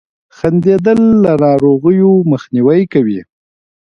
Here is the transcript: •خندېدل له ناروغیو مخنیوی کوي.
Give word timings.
•خندېدل 0.37 0.99
له 1.23 1.29
ناروغیو 1.45 2.11
مخنیوی 2.31 2.81
کوي. 2.93 3.19